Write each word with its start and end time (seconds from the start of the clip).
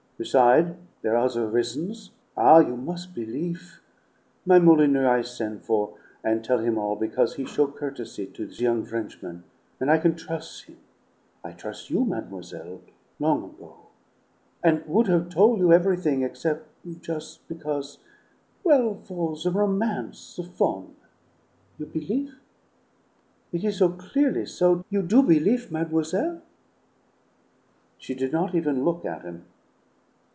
Beside', 0.23 0.75
there 1.01 1.15
are 1.17 1.25
other 1.25 1.47
rizzons. 1.47 2.11
Ah, 2.37 2.59
you 2.59 2.77
mus' 2.77 3.07
belief! 3.07 3.81
My 4.45 4.59
Molyneux 4.59 5.07
I 5.07 5.23
sen' 5.23 5.57
for, 5.61 5.97
and 6.23 6.45
tell 6.45 6.59
him 6.59 6.77
all, 6.77 6.95
because 6.95 7.33
he 7.37 7.45
show 7.47 7.65
courtesy 7.65 8.27
to 8.27 8.45
the 8.45 8.53
yo'ng 8.53 8.85
Frenchman, 8.85 9.43
and 9.79 9.89
I 9.89 9.97
can 9.97 10.13
trus' 10.15 10.61
him. 10.61 10.77
I 11.43 11.53
trus' 11.53 11.89
you, 11.89 12.05
mademoiselle 12.05 12.81
long 13.17 13.45
ago 13.45 13.77
and 14.63 14.85
would 14.85 15.07
have 15.07 15.29
tol' 15.31 15.57
you 15.57 15.73
ev'rything, 15.73 16.21
excep' 16.21 16.67
jus' 17.01 17.39
because 17.47 17.97
well, 18.63 18.93
for 19.05 19.35
the 19.35 19.49
romance, 19.49 20.35
the 20.35 20.43
fon! 20.43 20.93
You 21.79 21.87
belief? 21.87 22.39
It 23.51 23.63
is 23.63 23.77
so 23.79 23.89
clearly 23.89 24.45
so; 24.45 24.85
you 24.91 25.01
do 25.01 25.23
belief, 25.23 25.71
mademoiselle?" 25.71 26.43
She 27.97 28.13
did 28.13 28.31
not 28.31 28.53
even 28.53 28.85
look 28.85 29.03
at 29.03 29.23
him. 29.23 29.45